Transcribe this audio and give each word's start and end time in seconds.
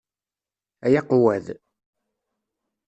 Ay 0.85 0.95
aqewwad! 0.99 1.45